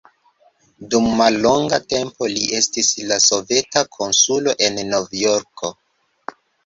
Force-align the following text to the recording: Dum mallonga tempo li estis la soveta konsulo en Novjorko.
Dum 0.93 1.09
mallonga 1.17 1.77
tempo 1.93 2.29
li 2.35 2.47
estis 2.61 2.89
la 3.11 3.19
soveta 3.27 3.85
konsulo 3.99 4.57
en 4.69 4.81
Novjorko. 4.93 5.71